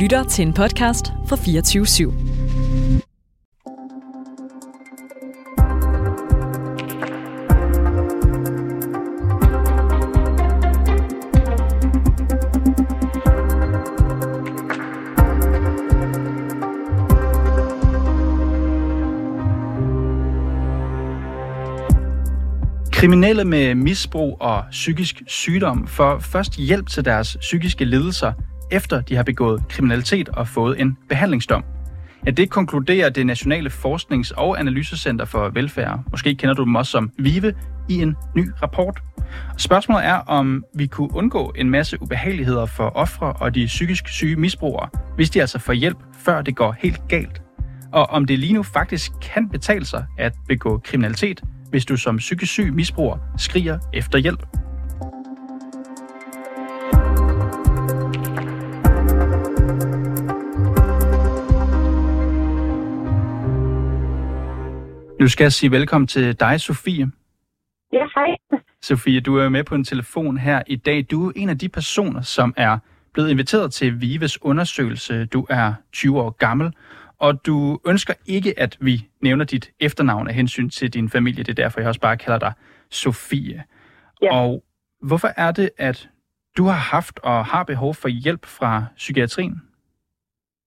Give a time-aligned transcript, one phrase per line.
[0.00, 2.12] lytter til en podcast fra 24 /7.
[22.92, 28.32] Kriminelle med misbrug og psykisk sygdom får først hjælp til deres psykiske lidelser,
[28.70, 31.64] efter de har begået kriminalitet og fået en behandlingsdom.
[32.26, 36.00] Ja, det konkluderer det Nationale Forsknings- og Analysecenter for Velfærd.
[36.10, 37.54] Måske kender du dem også som VIVE
[37.88, 39.02] i en ny rapport.
[39.56, 44.36] Spørgsmålet er, om vi kunne undgå en masse ubehageligheder for ofre og de psykisk syge
[44.36, 47.42] misbrugere, hvis de altså får hjælp, før det går helt galt.
[47.92, 52.16] Og om det lige nu faktisk kan betale sig at begå kriminalitet, hvis du som
[52.16, 54.46] psykisk syg misbruger skriger efter hjælp.
[65.20, 67.10] Nu skal jeg sige velkommen til dig, Sofie.
[67.92, 68.60] Ja, hej.
[68.82, 71.06] Sofie, du er med på en telefon her i dag.
[71.10, 72.78] Du er en af de personer, som er
[73.12, 75.24] blevet inviteret til Vives undersøgelse.
[75.24, 76.72] Du er 20 år gammel,
[77.18, 81.44] og du ønsker ikke, at vi nævner dit efternavn af hensyn til din familie.
[81.44, 82.52] Det er derfor, jeg også bare kalder dig
[82.90, 83.64] Sofie.
[84.22, 84.34] Ja.
[84.34, 84.64] Og
[85.02, 86.08] hvorfor er det, at
[86.56, 89.62] du har haft og har behov for hjælp fra psykiatrien?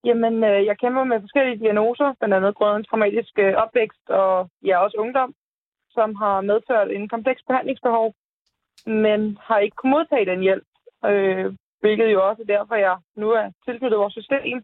[0.07, 4.75] Jamen, øh, jeg kæmper med forskellige diagnoser, blandt andet en traumatisk øh, opvækst og ja,
[4.77, 5.33] også ungdom,
[5.91, 8.13] som har medført en kompleks behandlingsbehov,
[8.85, 10.67] men har ikke kunnet modtage den hjælp,
[11.05, 11.45] øh,
[11.79, 14.63] hvilket jo også er derfor, jeg nu er tilknyttet vores system.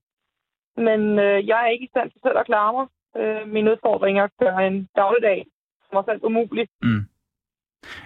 [0.77, 2.87] Men øh, jeg er ikke i stand til selv at klare mig.
[3.19, 5.45] Øh, mine udfordringer gør en dagligdag
[5.85, 6.67] for mig selv umulig.
[6.81, 7.03] Mm.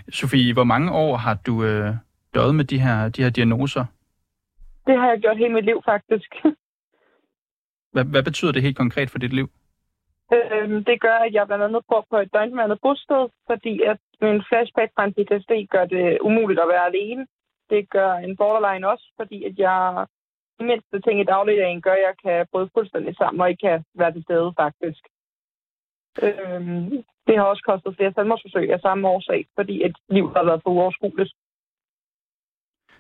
[0.10, 1.90] Sofie, hvor mange år har du øh,
[2.36, 3.86] døjet med de her, de her diagnoser?
[4.88, 6.30] Det har jeg gjort hele mit liv, faktisk.
[7.94, 9.48] Hvad, hvad betyder det helt konkret for dit liv?
[10.36, 14.44] Øhm, det gør, at jeg blandt andet bor på et døgnbemandet bosted, fordi at min
[14.50, 17.28] flashback fra en PTSD gør det umuligt at være alene.
[17.70, 20.06] Det gør en borderline også, fordi at jeg
[20.60, 23.84] de mindste ting i dagligdagen gør, at jeg kan bryde fuldstændig sammen og ikke kan
[23.96, 25.04] være til stede, faktisk.
[26.26, 30.62] Øhm, det har også kostet flere selvmordsforsøg af samme årsag, fordi et liv har været
[30.64, 31.34] for uoverskueligt.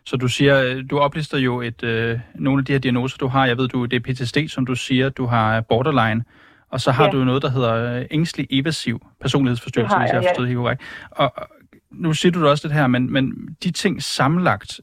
[0.06, 3.46] Så du siger, du oplister jo et, øh, nogle af de her diagnoser, du har.
[3.46, 6.24] Jeg ved, du det er PTSD, som du siger, du har borderline.
[6.70, 7.12] Og så har Ja.
[7.12, 10.30] du noget, der hedder øh, ængstelig evasiv personlighedsforstyrrelse, Det hvis jeg har ja.
[10.30, 10.82] forstået helt korrekt.
[11.12, 11.48] Og og
[11.92, 14.82] nu siger du det også lidt her, men, men de ting sammenlagt,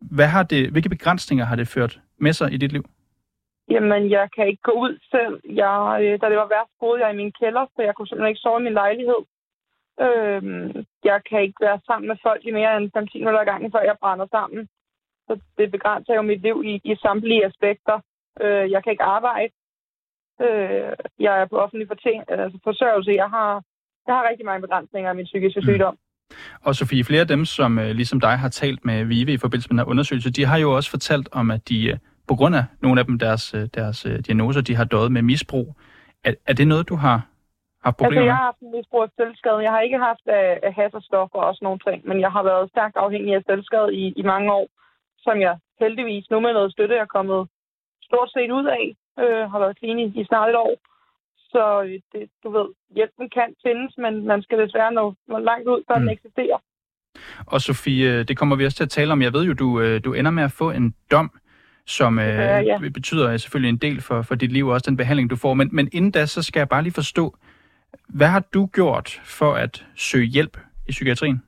[0.00, 2.84] hvad har det, hvilke begrænsninger har det ført med sig i dit liv?
[3.70, 5.34] Jamen, jeg kan ikke gå ud selv.
[5.62, 8.28] Jeg, øh, da det var værst, boede jeg i min kælder, så jeg kunne simpelthen
[8.32, 9.20] ikke sove i min lejlighed.
[10.00, 13.72] Øhm, jeg kan ikke være sammen med folk i mere end 5-10 minutter ad gangen,
[13.72, 14.68] før jeg brænder sammen.
[15.26, 18.00] Så det begrænser jo mit liv i, i samtlige aspekter.
[18.42, 19.52] Øh, jeg kan ikke arbejde.
[20.42, 21.88] Øh, jeg er på offentlig
[22.28, 23.10] altså forsørgelse.
[23.12, 23.62] Jeg har,
[24.06, 25.66] jeg har rigtig mange begrænsninger af min psykiske Mm.
[25.66, 25.96] sygdom.
[26.62, 29.68] Og Sofie, flere af dem, som øh, ligesom dig har talt med Vive i forbindelse
[29.68, 32.56] med den her undersøgelse, de har jo også fortalt om, at de øh, på grund
[32.56, 35.76] af nogle af dem, deres, øh, deres øh, diagnoser, de har døjet med misbrug.
[36.24, 37.26] Er, er det noget, du har
[37.84, 39.64] haft problemer Altså, jeg har haft en misbrug af selvskade.
[39.66, 42.30] Jeg har ikke haft af, af has og stoffer og sådan nogle ting, men jeg
[42.36, 44.66] har været stærkt afhængig af selvskade i, i mange år,
[45.26, 47.40] som jeg heldigvis nu med noget støtte er kommet
[48.08, 48.84] stort set ud af.
[49.22, 50.74] Øh, har været clean i, i snart et år.
[51.52, 55.68] Så øh, det, du ved, hjælpen kan findes, men man skal desværre nå, nå langt
[55.68, 56.00] ud, før mm.
[56.00, 56.58] Den eksisterer.
[57.46, 59.22] Og Sofie, det kommer vi også til at tale om.
[59.22, 61.30] Jeg ved jo, du, du ender med at få en dom,
[61.86, 62.88] som øh, jeg, ja.
[62.94, 65.54] betyder selvfølgelig en del for, for dit liv, og også den behandling, du får.
[65.54, 67.36] Men, men inden da, så skal jeg bare lige forstå,
[68.08, 70.56] hvad har du gjort for at søge hjælp
[70.88, 71.42] i psykiatrien?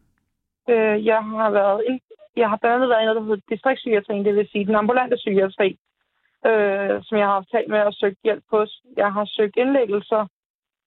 [0.68, 2.00] Øh, jeg har været
[2.36, 5.16] jeg har blandt andet været i noget, der hedder distriktspsykiatrien, det vil sige den ambulante
[5.16, 5.78] psykiatri,
[6.46, 8.82] øh, som jeg har haft talt med og søgt hjælp hos.
[8.96, 10.26] Jeg har søgt indlæggelser.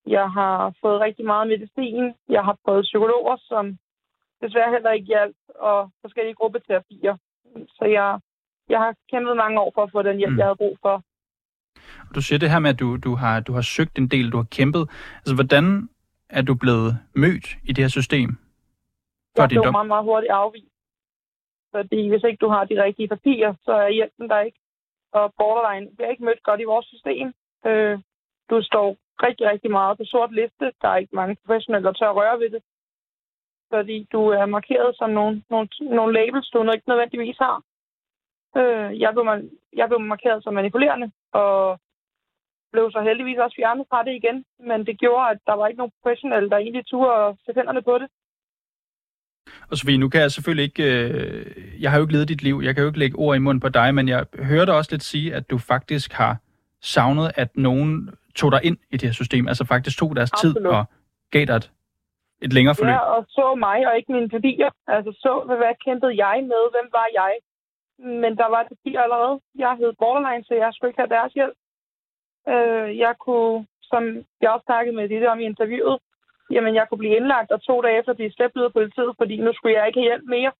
[0.07, 2.13] Jeg har fået rigtig meget medicin.
[2.29, 3.77] Jeg har prøvet psykologer, som
[4.41, 7.17] desværre heller ikke hjalp, og forskellige gruppeterapier.
[7.77, 8.19] Så jeg,
[8.69, 10.37] jeg har kæmpet mange år for at få den hjælp, mm.
[10.37, 11.03] jeg havde brug for.
[12.09, 14.31] Og du siger det her med, at du, du, har, du har søgt en del,
[14.31, 14.89] du har kæmpet.
[15.15, 15.89] Altså, hvordan
[16.29, 18.29] er du blevet mødt i det her system?
[19.35, 19.73] For Jeg blev dom?
[19.73, 20.65] meget, meget hurtigt afvist.
[21.75, 24.59] Fordi hvis ikke du har de rigtige papirer, så er hjælpen der ikke.
[25.11, 27.33] Og borderline bliver ikke mødt godt i vores system.
[27.65, 27.99] Øh,
[28.49, 30.65] du står rigtig, rigtig meget på sort liste.
[30.81, 32.61] Der er ikke mange professionelle, der tør at røre ved det.
[33.73, 37.63] Fordi du er markeret som nogle, nogle, nogle labels, du ikke nødvendigvis har.
[38.57, 41.79] Øh, jeg, blev, man- jeg blev markeret som manipulerende, og
[42.71, 44.45] blev så heldigvis også fjernet fra det igen.
[44.59, 47.81] Men det gjorde, at der var ikke nogen professionelle, der egentlig turde at sætte hænderne
[47.81, 48.07] på det.
[49.71, 50.83] Og Sofie, nu kan jeg selvfølgelig ikke...
[50.83, 53.39] Øh, jeg har jo ikke levet dit liv, jeg kan jo ikke lægge ord i
[53.39, 56.37] munden på dig, men jeg hørte også lidt sige, at du faktisk har
[56.81, 60.55] savnet, at nogen tog dig ind i det her system, altså faktisk tog deres Absolut.
[60.55, 60.85] tid og
[61.31, 61.71] gav dig et,
[62.41, 62.91] et længere forløb.
[62.91, 64.69] Ja, og så mig og ikke mine værdier.
[64.87, 66.63] Altså så, hvad kæmpede jeg med?
[66.75, 67.31] Hvem var jeg?
[67.99, 69.39] Men der var det allerede.
[69.55, 71.57] Jeg hed borderline, så jeg skulle ikke have deres hjælp.
[72.53, 74.03] Øh, jeg kunne, som
[74.41, 75.99] jeg også snakkede med det om i interviewet,
[76.51, 79.35] jamen jeg kunne blive indlagt og to dage efter blive slæbt ud af politiet, fordi
[79.37, 80.51] nu skulle jeg ikke have hjælp mere.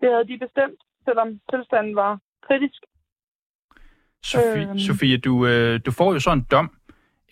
[0.00, 2.82] Det havde de bestemt, selvom tilstanden var kritisk.
[4.22, 6.70] Sofie, øhm, Sofie du, øh, du får jo så en dom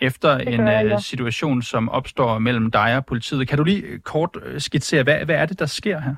[0.01, 0.95] efter en jeg, ja.
[0.95, 3.49] Øh, situation, som opstår mellem dig og politiet.
[3.49, 6.15] Kan du lige kort øh, skitsere, hvad, hvad er det, der sker her?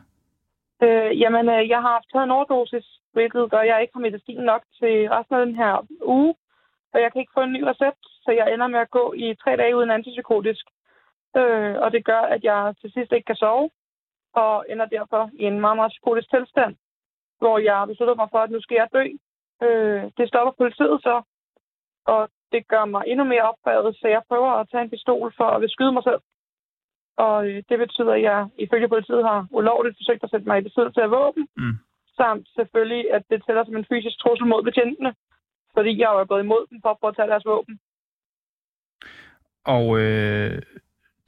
[0.83, 4.01] Øh, jamen, øh, jeg har haft taget en overdosis, hvilket gør, at jeg ikke har
[4.01, 6.35] medicin nok til resten af den her uge,
[6.93, 9.35] og jeg kan ikke få en ny recept, så jeg ender med at gå i
[9.35, 10.65] tre dage uden antipsykotisk.
[11.37, 13.71] Øh, og det gør, at jeg til sidst ikke kan sove,
[14.35, 16.77] og ender derfor i en meget, meget psykotisk tilstand,
[17.39, 19.05] hvor jeg beslutter mig for, at nu skal jeg dø.
[19.67, 21.23] Øh, det stopper politiet så,
[22.07, 25.45] og det gør mig endnu mere opfadet, så jeg prøver at tage en pistol for
[25.45, 26.21] at beskyde mig selv.
[27.17, 30.67] Og øh, det betyder, at jeg ifølge politiet har ulovligt forsøgt at sætte mig i
[30.69, 31.49] besiddelse af våben.
[31.57, 31.77] Mm.
[32.17, 35.15] Samt selvfølgelig, at det tæller som en fysisk trussel mod betjentene.
[35.75, 37.79] Fordi jeg har gået imod dem for at prøve at tage deres våben.
[39.65, 40.63] Og øh,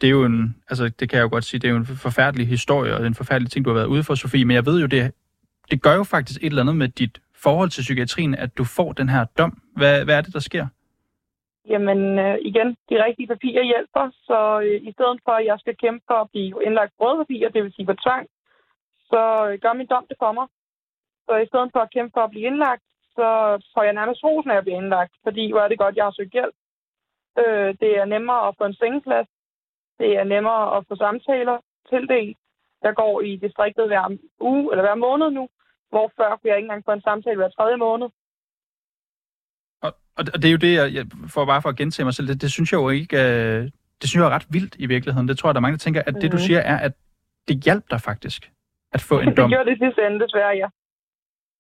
[0.01, 1.87] det er jo en, altså det kan jeg jo godt sige, det er jo en
[1.87, 4.67] forfærdelig historie, og er en forfærdelig ting, du har været ude for, Sofie, men jeg
[4.67, 5.13] ved jo, det,
[5.71, 8.93] det gør jo faktisk et eller andet med dit forhold til psykiatrien, at du får
[8.93, 9.63] den her dom.
[9.77, 10.67] Hvad, hvad er det, der sker?
[11.69, 15.77] Jamen øh, igen, de rigtige papirer hjælper, så øh, i stedet for, at jeg skal
[15.77, 18.29] kæmpe for at blive indlagt røde papirer, det vil sige på tvang,
[19.11, 20.47] så øh, gør min dom det for mig.
[21.27, 22.83] Så i stedet for at kæmpe for at blive indlagt,
[23.17, 23.29] så
[23.75, 26.17] får jeg nærmest rosen af at blive indlagt, fordi hvor er det godt, jeg har
[26.17, 26.55] søgt hjælp.
[27.39, 29.29] Øh, det er nemmere at få en sengeplads.
[29.99, 32.39] Det er nemmere at få samtaler tildelt.
[32.83, 35.49] Jeg går i distriktet hver uge eller hver måned nu,
[35.91, 38.09] hvor før kunne jeg ikke engang få en samtale hver tredje måned.
[40.19, 42.43] Og, og det er jo det, jeg, for bare for at gentage mig selv, det,
[42.43, 43.63] det synes jeg jo ikke, uh,
[44.01, 45.29] det synes jeg er ret vildt i virkeligheden.
[45.29, 46.47] Det tror jeg, der er mange, der tænker, at det du mhm.
[46.47, 46.93] siger er, at
[47.49, 48.51] det hjalp dig faktisk
[48.93, 49.51] at få en dom.
[49.51, 50.69] det gjorde det sidste ende, desværre, ja.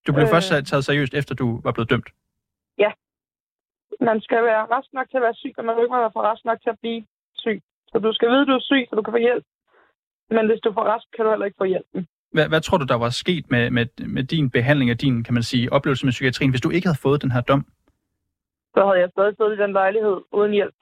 [0.06, 0.30] Du blev øh...
[0.34, 2.08] først taget seriøst, efter du var blevet dømt?
[2.78, 2.90] Ja.
[4.00, 6.22] Man skal være rask nok til at være syg, og man vil ikke være for
[6.30, 7.00] rask nok til at blive
[7.34, 7.58] syg.
[7.90, 9.44] Så du skal vide, at du er syg, så du kan få hjælp.
[10.30, 12.06] Men hvis du får rask, kan du heller ikke få hjælpen.
[12.32, 15.34] Hvad, hvad tror du, der var sket med, med, med din behandling af din, kan
[15.34, 17.66] man sige, oplevelse med psykiatrien, hvis du ikke havde fået den her dom?
[18.78, 20.78] Så havde jeg stadig siddet i den lejlighed uden hjælp.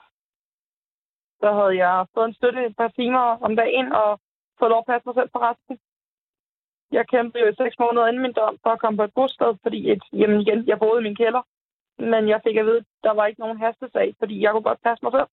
[1.41, 4.11] Så havde jeg fået en støtte et par timer om dagen og
[4.59, 5.75] fået lov at passe mig selv for resten.
[6.97, 9.51] Jeg kæmpede jo i seks måneder inden min dom for at komme på et bosted,
[9.63, 11.43] fordi et, jamen igen, jeg boede i min kælder.
[12.11, 14.83] Men jeg fik at vide, at der var ikke nogen hastesag, fordi jeg kunne godt
[14.87, 15.29] passe mig selv.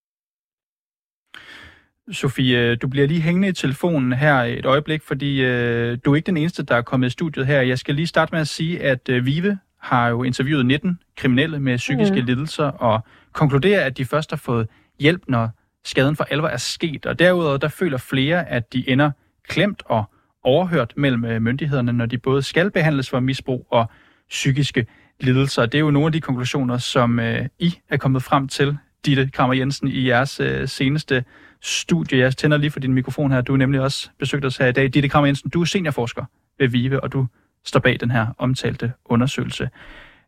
[2.21, 6.31] Sofie, du bliver lige hængende i telefonen her et øjeblik, fordi øh, du er ikke
[6.33, 7.62] den eneste, der er kommet i studiet her.
[7.62, 11.59] Jeg skal lige starte med at sige, at øh, Vive har jo interviewet 19 kriminelle
[11.59, 12.25] med psykiske mm.
[12.25, 14.68] lidelser og konkluderer, at de først har fået
[15.00, 15.50] hjælp, når
[15.85, 17.06] skaden for alvor er sket.
[17.06, 19.12] Og derudover der føler flere, at de ender
[19.47, 20.03] klemt og
[20.44, 23.85] overhørt mellem øh, myndighederne, når de både skal behandles for misbrug og
[24.30, 24.85] psykiske
[25.19, 25.65] lidelser.
[25.65, 29.30] Det er jo nogle af de konklusioner, som øh, I er kommet frem til, Ditte
[29.33, 31.25] Krammer Jensen, i jeres øh, seneste
[31.62, 32.19] studie.
[32.19, 33.41] Jeg tænder lige for din mikrofon her.
[33.41, 34.94] Du er nemlig også besøgt os her i dag.
[34.94, 36.25] Ditte Krammer Jensen, du er seniorforsker
[36.59, 37.27] ved VIVE, og du
[37.65, 39.69] står bag den her omtalte undersøgelse.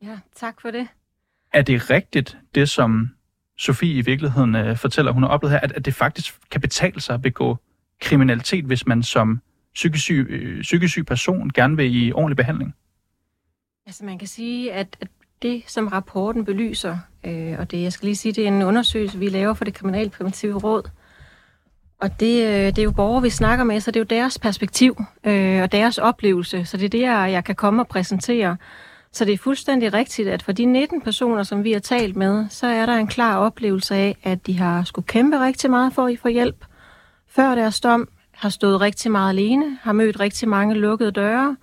[0.01, 0.87] Ja, tak for det.
[1.53, 3.09] Er det rigtigt, det som
[3.57, 7.01] Sofie i virkeligheden øh, fortæller, hun har oplevet her, at, at det faktisk kan betale
[7.01, 7.57] sig at begå
[8.01, 9.41] kriminalitet, hvis man som
[9.73, 12.75] psykisk syg, øh, psykisk syg person gerne vil i ordentlig behandling?
[13.85, 15.07] Altså man kan sige, at, at
[15.41, 19.19] det, som rapporten belyser, øh, og det, jeg skal lige sige, det er en undersøgelse,
[19.19, 20.89] vi laver for det kriminalpræventive råd,
[22.01, 24.39] og det, øh, det er jo borgere, vi snakker med, så det er jo deres
[24.39, 26.65] perspektiv øh, og deres oplevelse.
[26.65, 28.57] Så det er det, jeg, jeg kan komme og præsentere.
[29.11, 32.45] Så det er fuldstændig rigtigt, at for de 19 personer, som vi har talt med,
[32.49, 36.05] så er der en klar oplevelse af, at de har skulle kæmpe rigtig meget for
[36.05, 36.65] at få hjælp.
[37.29, 41.55] Før deres dom har stået rigtig meget alene, har mødt rigtig mange lukkede døre,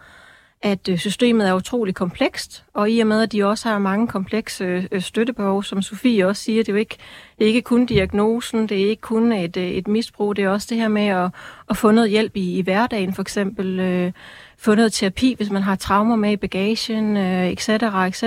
[0.63, 4.09] at øh, systemet er utrolig komplekst, og i og med, at de også har mange
[4.09, 6.97] komplekse øh, støttebehov, som Sofie også siger, det er jo ikke,
[7.39, 10.49] det er ikke kun diagnosen, det er ikke kun et, øh, et misbrug, det er
[10.49, 11.31] også det her med at,
[11.71, 14.13] at få noget hjælp i, i hverdagen, for eksempel øh,
[14.59, 17.69] få noget terapi, hvis man har traumer med i bagagen, øh, etc.,
[18.07, 18.25] etc.,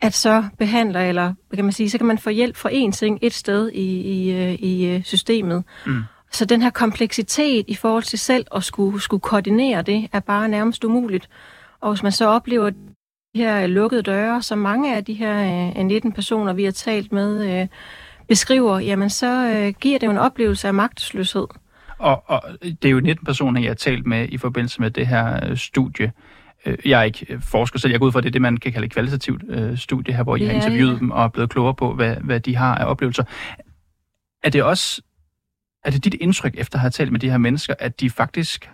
[0.00, 3.18] at så behandler, eller kan man sige, så kan man få hjælp fra én ting
[3.22, 5.64] et sted i, i, i systemet.
[5.86, 6.02] Mm.
[6.36, 10.48] Så den her kompleksitet i forhold til selv at skulle, skulle koordinere det, er bare
[10.48, 11.28] nærmest umuligt.
[11.80, 12.76] Og hvis man så oplever de
[13.34, 17.60] her lukkede døre, som mange af de her 19 øh, personer, vi har talt med,
[17.60, 17.68] øh,
[18.28, 21.46] beskriver, jamen så øh, giver det jo en oplevelse af magtesløshed.
[21.98, 25.06] Og, og det er jo 19 personer, jeg har talt med i forbindelse med det
[25.06, 26.12] her studie.
[26.84, 28.86] Jeg er ikke forsker selv, jeg går ud fra, det er det, man kan kalde
[28.86, 29.42] et kvalitativt
[29.80, 30.98] studie her, hvor jeg har interviewet ja.
[30.98, 33.24] dem og er blevet klogere på, hvad, hvad de har af oplevelser.
[34.42, 35.02] Er det også
[35.86, 38.70] er det dit indtryk, efter at have talt med de her mennesker, at de faktisk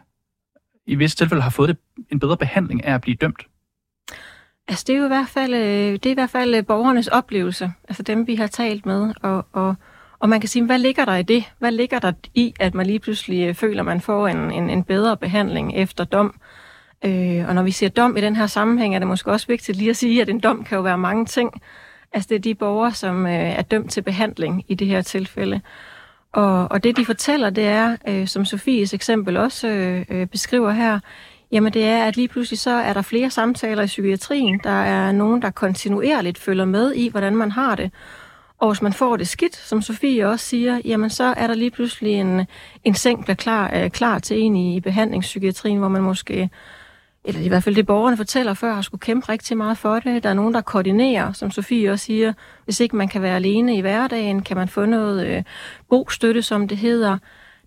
[0.86, 1.76] i visse tilfælde har fået det,
[2.10, 3.46] en bedre behandling af at blive dømt?
[4.68, 7.08] Altså, det er jo i hvert fald, øh, det er i hvert fald øh, borgernes
[7.08, 9.74] oplevelse, altså dem, vi har talt med, og, og,
[10.18, 11.44] og man kan sige, hvad ligger der i det?
[11.58, 14.84] Hvad ligger der i, at man lige pludselig øh, føler, man får en, en, en
[14.84, 16.40] bedre behandling efter dom?
[17.04, 19.78] Øh, og når vi siger dom i den her sammenhæng, er det måske også vigtigt
[19.78, 21.62] lige at sige, at en dom kan jo være mange ting.
[22.12, 25.60] Altså det er de borgere, som øh, er dømt til behandling i det her tilfælde.
[26.32, 30.70] Og, og det de fortæller, det er, øh, som Sofies eksempel også øh, øh, beskriver
[30.70, 31.00] her,
[31.52, 34.60] jamen det er, at lige pludselig så er der flere samtaler i psykiatrien.
[34.64, 37.90] Der er nogen, der kontinuerligt følger med i, hvordan man har det.
[38.58, 41.70] Og hvis man får det skidt, som Sofie også siger, jamen så er der lige
[41.70, 42.46] pludselig en,
[42.84, 46.50] en seng, der klar, øh, klar til en i behandlingspsykiatrien, hvor man måske
[47.24, 50.22] eller i hvert fald det borgerne fortæller før, har skulle kæmpe rigtig meget for det.
[50.22, 52.32] Der er nogen, der koordinerer, som Sofie også siger.
[52.64, 55.42] Hvis ikke man kan være alene i hverdagen, kan man få noget øh,
[55.88, 57.18] bostøtte, som det hedder.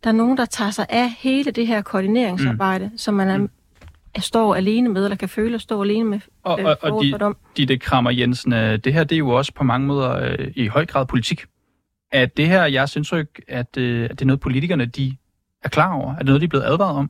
[0.04, 2.98] Der er nogen, der tager sig af hele det her koordineringsarbejde, mm.
[2.98, 3.50] som man er, mm.
[4.20, 6.20] står alene med, eller kan føle at stå alene med.
[6.44, 9.30] Og, øh, og, og de, de det krammer Jensen, øh, det her det er jo
[9.30, 11.46] også på mange måder øh, i høj grad politik.
[12.12, 15.18] At det her, jeg synes ikke, at, øh, at det er noget, politikerne de
[15.64, 16.14] er klar over?
[16.14, 17.10] Er det noget, de er blevet advaret om?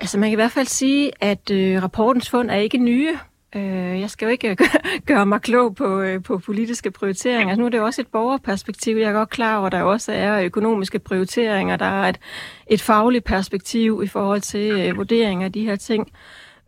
[0.00, 3.18] Altså man kan i hvert fald sige, at øh, rapportens fund er ikke nye.
[3.56, 4.56] Øh, jeg skal jo ikke
[5.06, 7.48] gøre mig klog på, øh, på politiske prioriteringer.
[7.48, 8.96] Altså, nu er det jo også et borgerperspektiv.
[8.96, 11.76] Jeg er godt klar over, at der også er økonomiske prioriteringer.
[11.76, 12.18] Der er et,
[12.66, 16.12] et fagligt perspektiv i forhold til øh, vurdering af de her ting.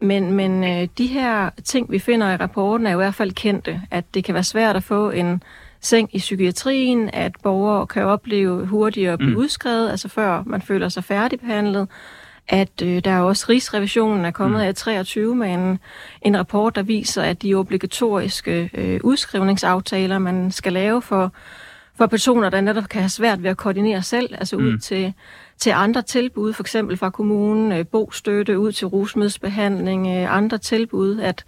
[0.00, 3.80] Men, men øh, de her ting, vi finder i rapporten, er i hvert fald kendte.
[3.90, 5.42] At det kan være svært at få en
[5.80, 9.36] seng i psykiatrien, at borgere kan opleve hurtigere at blive mm.
[9.36, 11.88] udskrevet, altså før man føler sig færdigbehandlet
[12.50, 14.66] at øh, der er også Rigsrevisionen er kommet mm.
[14.66, 15.78] af 23 med en,
[16.22, 21.32] en rapport, der viser, at de obligatoriske øh, udskrivningsaftaler, man skal lave for,
[21.98, 24.64] for personer, der netop kan have svært ved at koordinere selv, altså mm.
[24.64, 25.14] ud til,
[25.58, 31.20] til andre tilbud, for eksempel fra kommunen, øh, bostøtte, ud til rusmiddelsbehandling, øh, andre tilbud,
[31.20, 31.44] at,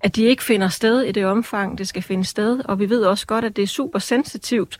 [0.00, 2.60] at de ikke finder sted i det omfang, det skal finde sted.
[2.64, 4.78] Og vi ved også godt, at det er super sensitivt,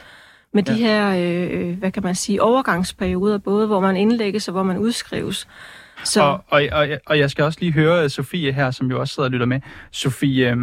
[0.53, 0.73] med ja.
[0.73, 4.63] de her, øh, øh, hvad kan man sige, overgangsperioder, både hvor man indlægges og hvor
[4.63, 5.49] man udskrives.
[6.05, 6.23] Så...
[6.23, 9.29] Og, og, og, og jeg skal også lige høre Sofie her, som jo også sidder
[9.29, 9.61] og lytter med.
[9.93, 10.57] Sofie, øh,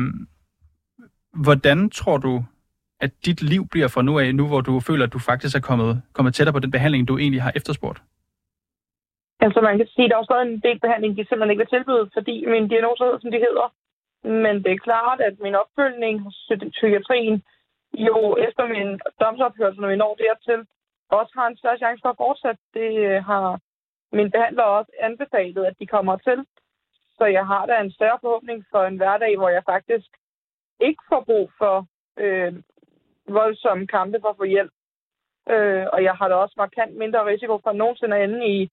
[1.34, 2.44] hvordan tror du,
[3.00, 5.66] at dit liv bliver fra nu af, nu hvor du føler, at du faktisk er
[5.70, 8.00] kommet, kommet tættere på den behandling, du egentlig har efterspurgt?
[9.46, 11.74] Altså man kan sige, at der er stadig en del behandling, de simpelthen ikke vil
[11.76, 13.68] tilbyde, fordi min diagnose hedder, som de hedder.
[14.44, 16.38] Men det er klart, at min opfølgning hos
[16.78, 17.44] psykiatrien
[17.94, 20.68] jo efter min domsophørelse, når vi når dertil,
[21.10, 22.62] også har en større chance for at fortsætte.
[22.74, 23.60] Det øh, har
[24.12, 26.46] min behandler også anbefalet, at de kommer til.
[27.18, 30.10] Så jeg har da en større forhåbning for en hverdag, hvor jeg faktisk
[30.80, 32.54] ikke får brug for øh,
[33.28, 34.74] voldsomme kampe for at få hjælp.
[35.50, 38.70] Øh, og jeg har da også markant mindre risiko for nogensinde at ende i,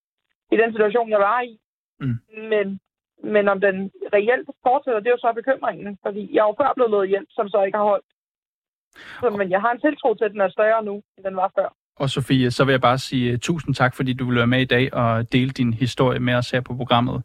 [0.52, 1.60] i den situation, jeg var i.
[2.00, 2.18] Mm.
[2.52, 2.80] Men,
[3.22, 5.98] men om den reelt fortsætter, det er jo så bekymringen.
[6.02, 8.06] Fordi jeg er jo før blevet lovet hjælp, som så ikke har holdt.
[9.20, 11.52] Så, men jeg har en tiltro til, at den er større nu, end den var
[11.58, 11.74] før.
[11.96, 14.60] Og Sofie, så vil jeg bare sige uh, tusind tak, fordi du ville være med
[14.60, 17.22] i dag og dele din historie med os her på programmet.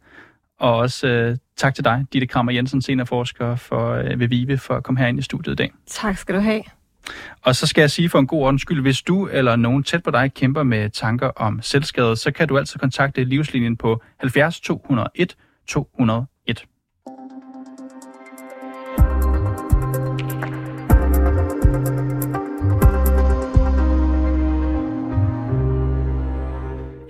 [0.58, 4.74] Og også uh, tak til dig, Ditte Krammer Jensen, seniorforsker for, uh, ved VIVE, for
[4.74, 5.72] at komme herind i studiet i dag.
[5.86, 6.62] Tak skal du have.
[7.42, 10.02] Og så skal jeg sige for en god ordens skyld, hvis du eller nogen tæt
[10.02, 14.60] på dig kæmper med tanker om selvskade, så kan du altid kontakte Livslinjen på 70
[14.60, 16.26] 201 201.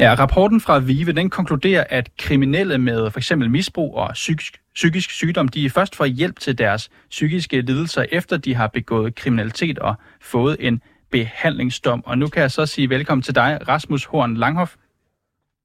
[0.07, 3.33] Ja, rapporten fra VIVE, den konkluderer, at kriminelle med f.eks.
[3.37, 8.55] misbrug og psykisk, psykisk sygdom, de først får hjælp til deres psykiske lidelser, efter de
[8.55, 12.05] har begået kriminalitet og fået en behandlingsdom.
[12.07, 14.75] Og nu kan jeg så sige velkommen til dig, Rasmus Horn Langhoff.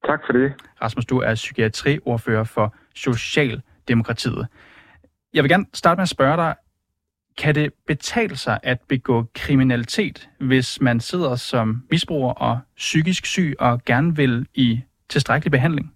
[0.05, 0.53] Tak for det.
[0.81, 4.47] Rasmus, du er psykiatriordfører for Socialdemokratiet.
[5.33, 6.55] Jeg vil gerne starte med at spørge dig,
[7.37, 13.53] kan det betale sig at begå kriminalitet, hvis man sidder som misbruger og psykisk syg
[13.59, 15.95] og gerne vil i tilstrækkelig behandling?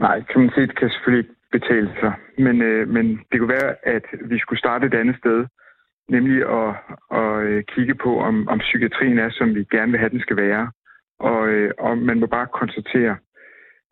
[0.00, 2.12] Nej, kriminalitet kan selvfølgelig ikke betale sig.
[2.38, 5.46] Men, øh, men det kunne være, at vi skulle starte et andet sted,
[6.08, 6.74] nemlig at,
[7.20, 10.36] at øh, kigge på, om, om psykiatrien er, som vi gerne vil have, den skal
[10.36, 10.70] være.
[11.18, 13.16] Og, øh, og man må bare konstatere,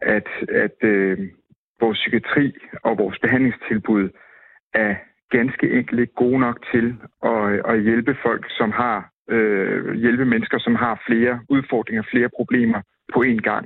[0.01, 1.19] at, at øh,
[1.81, 4.11] vores psykiatri og vores behandlingstilbud
[4.75, 4.95] er
[5.37, 6.87] ganske enkelt ikke gode nok til
[7.33, 8.97] at, at hjælpe folk, som har
[9.35, 12.81] øh, hjælpe mennesker, som har flere udfordringer, flere problemer
[13.15, 13.65] på én gang.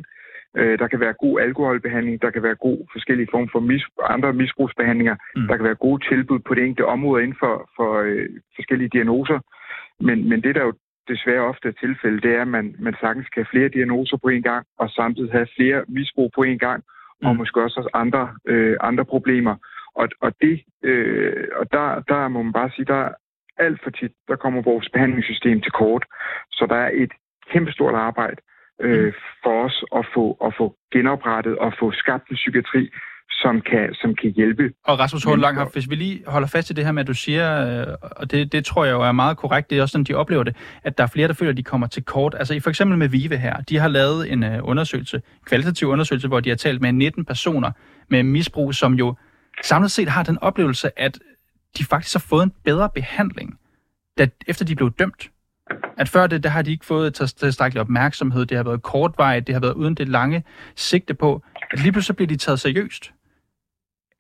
[0.58, 4.32] Øh, der kan være god alkoholbehandling, der kan være god forskellige former for mis, andre
[4.32, 5.46] misbrugsbehandlinger, mm.
[5.48, 9.38] der kan være gode tilbud på det enkelte område inden for, for øh, forskellige diagnoser.
[10.00, 10.72] Men, men det, der jo
[11.08, 14.28] desværre ofte er tilfældet, det er, at man, man sagtens kan have flere diagnoser på
[14.28, 16.82] en gang, og samtidig have flere misbrug på en gang,
[17.20, 17.26] mm.
[17.26, 19.54] og måske også andre, øh, andre problemer.
[20.00, 23.08] Og, og, det, øh, og der, der må man bare sige, der
[23.58, 26.04] alt for tit, der kommer vores behandlingssystem til kort.
[26.50, 27.12] Så der er et
[27.52, 28.36] kæmpestort arbejde
[28.80, 29.12] øh, mm.
[29.42, 32.90] for os at få, at få genoprettet og få skabt en psykiatri,
[33.30, 34.72] som kan, som kan hjælpe.
[34.84, 37.14] Og Rasmus Hård Langhoff, hvis vi lige holder fast i det her med, at du
[37.14, 37.46] siger,
[37.80, 40.14] øh, og det, det tror jeg jo er meget korrekt, det er også sådan, de
[40.14, 42.34] oplever det, at der er flere, der føler, at de kommer til kort.
[42.38, 46.40] Altså for eksempel med Vive her, de har lavet en uh, undersøgelse, kvalitativ undersøgelse, hvor
[46.40, 47.70] de har talt med 19 personer
[48.08, 49.14] med misbrug, som jo
[49.62, 51.18] samlet set har den oplevelse, at
[51.78, 53.58] de faktisk har fået en bedre behandling,
[54.18, 55.30] da, efter de blev dømt.
[55.98, 59.54] At før det, der har de ikke fået tilstrækkelig opmærksomhed, det har været kortvarigt, det
[59.54, 60.44] har været uden det lange
[60.74, 63.12] sigte på, at lige pludselig bliver de taget seriøst.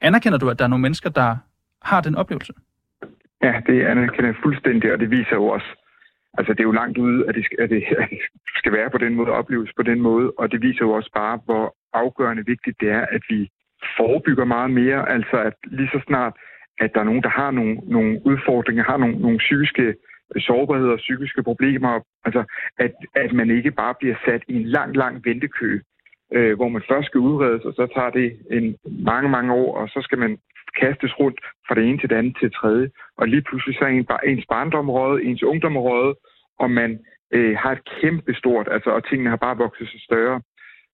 [0.00, 1.36] Anerkender du, at der er nogle mennesker, der
[1.82, 2.52] har den oplevelse?
[3.42, 5.66] Ja, det anerkender jeg fuldstændig, og det viser jo også,
[6.38, 7.84] altså det er jo langt ude, at det, skal, at det
[8.60, 11.40] skal være på den måde, opleves på den måde, og det viser jo også bare,
[11.44, 13.50] hvor afgørende vigtigt det er, at vi
[13.96, 16.34] forebygger meget mere, altså at lige så snart,
[16.78, 19.82] at der er nogen, der har nogle, nogle udfordringer, har nogle, nogle psykiske
[20.34, 22.44] øh, sårbarheder og psykiske problemer, altså
[22.78, 25.80] at, at man ikke bare bliver sat i en lang, lang ventekø,
[26.32, 29.88] øh, hvor man først skal udredes, og så tager det en mange, mange år, og
[29.88, 30.38] så skal man
[30.80, 32.90] kastes rundt fra det ene til det andet til det tredje.
[33.18, 36.16] Og lige pludselig så er en, ens barndom røget, ens ungdom røget,
[36.58, 36.98] og man
[37.32, 40.40] øh, har et kæmpe stort, altså, og tingene har bare vokset sig større.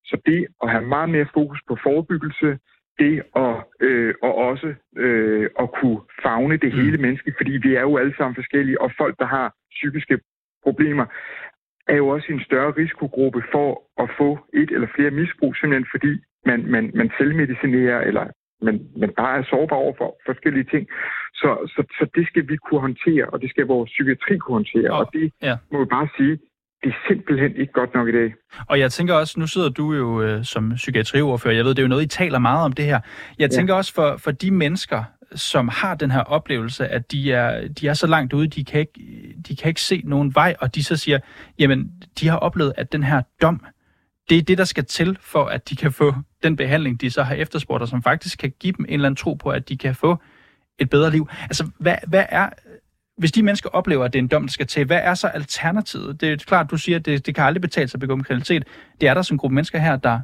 [0.05, 2.59] Så det at have meget mere fokus på forebyggelse,
[2.99, 7.03] det at, øh, og også øh, at kunne fagne det hele mm.
[7.03, 10.19] menneske, fordi vi er jo alle sammen forskellige, og folk, der har psykiske
[10.63, 11.07] problemer,
[11.89, 16.13] er jo også en større risikogruppe for at få et eller flere misbrug, simpelthen fordi
[16.47, 18.25] man, man, man selvmedicinerer, eller
[18.63, 20.89] man, man bare er sårbar over for forskellige ting.
[21.35, 24.91] Så, så, så det skal vi kunne håndtere, og det skal vores psykiatri kunne håndtere.
[24.91, 25.55] Oh, og det ja.
[25.73, 26.39] må vi bare sige,
[26.83, 28.35] det er simpelthen ikke godt nok i dag.
[28.67, 31.83] Og jeg tænker også, nu sidder du jo øh, som psykiatriordfører, jeg ved, det er
[31.83, 33.01] jo noget, I taler meget om det her.
[33.39, 33.79] Jeg tænker ja.
[33.79, 37.95] også for, for de mennesker, som har den her oplevelse, at de er, de er
[37.95, 39.01] så langt ude, de kan, ikke,
[39.49, 41.19] de kan ikke se nogen vej, og de så siger,
[41.59, 43.65] jamen, de har oplevet, at den her dom,
[44.31, 47.23] det er det, der skal til, for at de kan få den behandling, de så
[47.23, 49.77] har efterspurgt, og som faktisk kan give dem en eller anden tro på, at de
[49.77, 50.17] kan få
[50.79, 51.29] et bedre liv.
[51.43, 52.49] Altså, hvad, hvad er,
[53.19, 55.29] hvis de mennesker oplever, at det er en dom, der skal til, hvad er så
[55.29, 56.21] alternativet?
[56.21, 58.63] Det er klart, du siger, at det, det kan aldrig betale sig at begå kriminalitet.
[59.01, 60.21] Det er der som gruppe mennesker her, der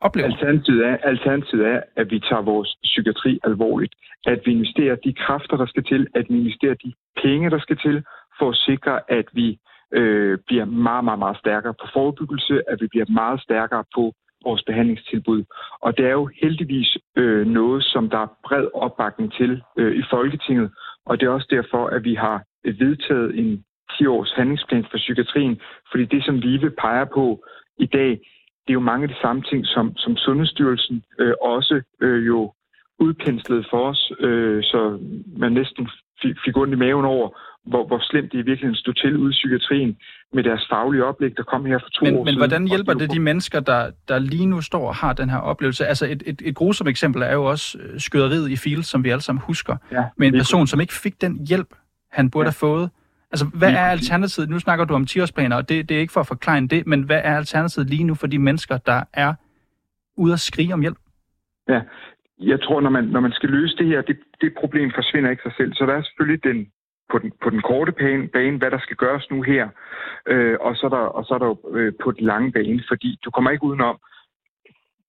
[0.00, 0.28] oplever.
[0.28, 3.94] Alternativet er, alternativet er, at vi tager vores psykiatri alvorligt.
[4.26, 6.06] At vi investerer de kræfter, der skal til.
[6.14, 8.04] At vi investerer de penge, der skal til,
[8.38, 9.58] for at sikre, at vi
[9.92, 14.12] øh, bliver meget, meget, meget stærkere på forebyggelse, at vi bliver meget stærkere på
[14.44, 15.44] vores behandlingstilbud.
[15.80, 20.02] Og det er jo heldigvis øh, noget, som der er bred opbakning til øh, i
[20.10, 20.70] Folketinget,
[21.10, 26.04] og det er også derfor, at vi har vedtaget en 10-års handlingsplan for psykiatrien, fordi
[26.04, 27.44] det, som VIVE peger på
[27.78, 28.10] i dag,
[28.64, 32.52] det er jo mange af de samme ting, som, som Sundhedsstyrelsen øh, også øh, jo
[32.98, 34.98] udpenslede for os, øh, så
[35.36, 35.88] man næsten
[36.22, 37.28] fik, fik ondt i maven over,
[37.66, 39.96] hvor, hvor slemt det i virkeligheden stod til ude i psykiatrien
[40.32, 42.38] med deres faglige oplæg, der kom her for to men, år men siden.
[42.38, 45.38] Men hvordan hjælper det de mennesker, der, der lige nu står og har den her
[45.38, 45.86] oplevelse?
[45.86, 49.10] Altså et, et, et grusomt eksempel er jo også øh, skyderiet i Field, som vi
[49.10, 51.74] alle sammen husker, ja, med en person, som ikke fik den hjælp,
[52.12, 52.48] han burde ja.
[52.48, 52.90] have fået.
[53.32, 54.50] Altså, hvad er alternativet?
[54.50, 57.02] Nu snakker du om 10-årsplaner, og det, det er ikke for at forklare det, men
[57.02, 59.34] hvad er alternativet lige nu for de mennesker, der er
[60.16, 60.98] ude at skrige om hjælp?
[61.68, 61.80] Ja,
[62.40, 65.42] jeg tror, når man, når man skal løse det her, det, det problem forsvinder ikke
[65.42, 65.74] sig selv.
[65.74, 66.72] Så der er selvfølgelig den,
[67.10, 69.68] på, den, på den korte bane, bane, hvad der skal gøres nu her,
[70.26, 73.18] øh, og så er der, og så er der øh, på den lange bane, fordi
[73.24, 73.98] du kommer ikke udenom,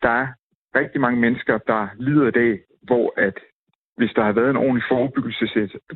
[0.01, 0.27] der er
[0.75, 3.37] rigtig mange mennesker, der lider i dag, hvor at
[3.97, 4.83] hvis der har været en ordentlig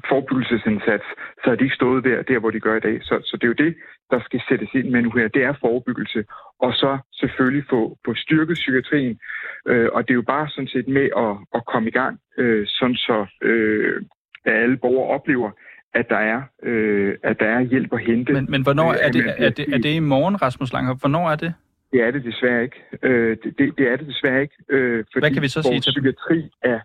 [0.10, 1.08] forebyggelsesindsats,
[1.41, 2.97] så har de ikke stået der, der hvor de gør i dag.
[3.01, 3.75] Så, så det er jo det,
[4.12, 5.27] der skal sættes ind med nu her.
[5.27, 6.23] Det er forebyggelse.
[6.60, 9.19] Og så selvfølgelig få, få styrket psykiatrien.
[9.67, 12.67] Øh, og det er jo bare sådan set med at, at komme i gang, øh,
[12.67, 14.01] sådan så øh,
[14.45, 15.51] alle borgere oplever,
[15.93, 18.34] at der er, øh, at der er hjælp at hente.
[18.34, 20.99] Men, men hvornår er det, er, det, er det i morgen, Rasmus Langhoff?
[20.99, 21.53] Hvornår er det?
[21.91, 22.79] Det er det desværre ikke.
[23.03, 24.55] Øh, det, det, det er det desværre ikke.
[24.69, 26.79] Øh, fordi Hvad kan vi så sige til psykiatri er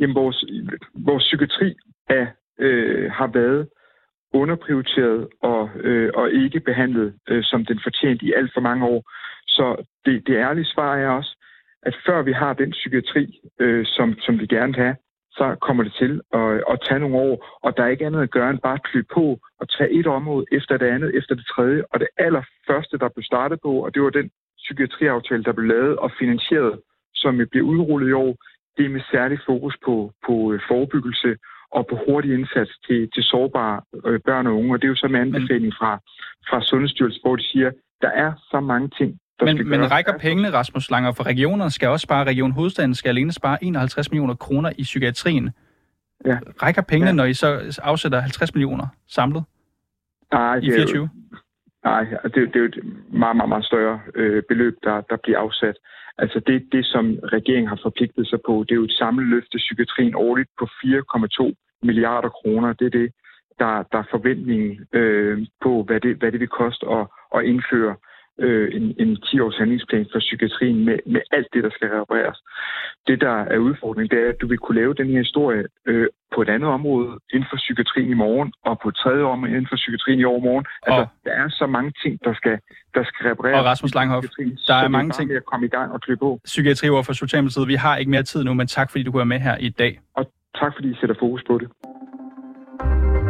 [0.00, 0.44] Jamen, vores,
[0.94, 1.74] vores psykiatri
[2.08, 2.26] er,
[2.58, 3.68] øh, har været
[4.34, 9.10] underprioriteret og, øh, og ikke behandlet, øh, som den fortjente i alt for mange år.
[9.46, 11.36] Så det, det ærlige svar er også,
[11.82, 14.96] at før vi har den psykiatri, øh, som, som vi gerne vil have,
[15.38, 18.30] så kommer det til at, at tage nogle år, og der er ikke andet at
[18.30, 21.46] gøre end bare at klø på og tage et område efter det andet, efter det
[21.46, 21.82] tredje.
[21.92, 25.96] Og det allerførste, der blev startet på, og det var den psykiatriaftale, der blev lavet
[25.96, 26.80] og finansieret,
[27.14, 28.36] som bliver udrullet i år,
[28.76, 31.36] det er med særlig fokus på, på øh, forebyggelse
[31.70, 34.74] og på hurtig indsats til, til sårbare øh, børn og unge.
[34.74, 35.92] Og det er jo så med anbefaling fra,
[36.48, 39.92] fra Sundhedsstyrelsen, hvor de siger, der er så mange ting, der men, skal men gøres.
[39.92, 44.10] rækker pengene, Rasmus Langer, for regionerne skal også spare, Region Hovedstaden skal alene spare 51
[44.10, 45.50] millioner kroner i psykiatrien.
[46.26, 46.38] Ja.
[46.62, 47.14] Rækker pengene, Ja.
[47.14, 49.44] når I så afsætter 50 millioner samlet
[50.32, 51.08] Nej, i det er jo- 24?
[51.84, 52.78] Nej, det, det er jo et
[53.12, 55.76] meget, meget, meget større øh, beløb, der, der bliver afsat.
[56.18, 59.54] Altså det, det, som regeringen har forpligtet sig på, det er jo et samlet løft
[59.54, 62.72] af psykiatrien årligt på 4,2 milliarder kroner.
[62.72, 63.12] Det er det,
[63.58, 67.96] der, der er forventningen øh, på, hvad det, hvad det vil koste at, at indføre
[68.40, 72.38] øh, en, en 10-års handlingsplan for psykiatrien med, med alt det, der skal repareres.
[73.06, 76.06] Det, der er udfordringen, det er, at du vil kunne lave den her historie øh,
[76.34, 79.66] på et andet område inden for psykiatrien i morgen, og på et tredje område inden
[79.70, 80.64] for psykiatrien i overmorgen.
[80.86, 82.58] Altså, Og- der er så mange ting, der skal,
[82.94, 83.58] der skal repareres.
[83.58, 84.26] Og Rasmus Langhoff,
[84.68, 86.40] der er mange ting- med at komme i gang og klø på.
[86.44, 87.68] Psykiatri over for Socialdemokratiet.
[87.68, 89.68] Vi har ikke mere tid nu, men tak fordi du kunne være med her i
[89.68, 90.00] dag.
[90.16, 90.24] Og
[90.60, 91.68] tak, fordi I sætter fokus på det.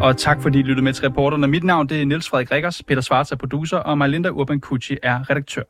[0.04, 1.48] Og tak fordi I lyttede med til reporterne.
[1.48, 4.96] Mit navn det er Niels Frederik Rikkers, Peter Svarts er producer, og Marlinda Urban Kucci
[5.02, 5.62] er redaktør.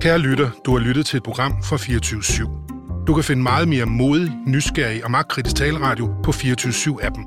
[0.00, 3.04] Kære lytter, du har lyttet til et program fra 24 /7.
[3.06, 7.24] Du kan finde meget mere modig, nysgerrig og magtkritisk taleradio på 24 7 appen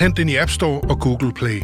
[0.00, 1.60] Hent den i App Store og Google Play.